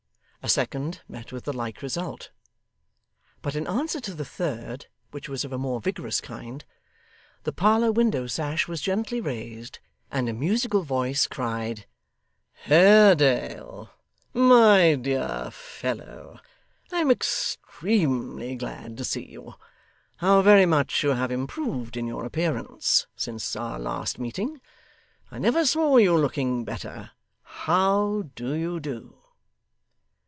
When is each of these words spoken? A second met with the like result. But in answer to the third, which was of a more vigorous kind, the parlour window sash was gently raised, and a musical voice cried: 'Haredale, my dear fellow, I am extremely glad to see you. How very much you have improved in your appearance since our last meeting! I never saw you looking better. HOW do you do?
A 0.43 0.49
second 0.49 1.01
met 1.07 1.31
with 1.31 1.43
the 1.43 1.53
like 1.53 1.83
result. 1.83 2.31
But 3.43 3.53
in 3.55 3.67
answer 3.67 3.99
to 3.99 4.15
the 4.15 4.25
third, 4.25 4.87
which 5.11 5.29
was 5.29 5.45
of 5.45 5.53
a 5.53 5.57
more 5.59 5.79
vigorous 5.79 6.19
kind, 6.19 6.65
the 7.43 7.51
parlour 7.53 7.91
window 7.91 8.25
sash 8.25 8.67
was 8.67 8.81
gently 8.81 9.21
raised, 9.21 9.77
and 10.11 10.27
a 10.27 10.33
musical 10.33 10.81
voice 10.81 11.27
cried: 11.27 11.85
'Haredale, 12.65 13.91
my 14.33 14.95
dear 14.95 15.51
fellow, 15.51 16.39
I 16.91 17.01
am 17.01 17.11
extremely 17.11 18.55
glad 18.55 18.97
to 18.97 19.05
see 19.05 19.27
you. 19.27 19.53
How 20.17 20.41
very 20.41 20.65
much 20.65 21.03
you 21.03 21.09
have 21.11 21.29
improved 21.31 21.95
in 21.95 22.07
your 22.07 22.25
appearance 22.25 23.05
since 23.15 23.55
our 23.55 23.77
last 23.77 24.17
meeting! 24.17 24.59
I 25.29 25.37
never 25.37 25.67
saw 25.67 25.97
you 25.97 26.17
looking 26.17 26.65
better. 26.65 27.11
HOW 27.43 28.31
do 28.35 28.55
you 28.55 28.79
do? 28.79 29.17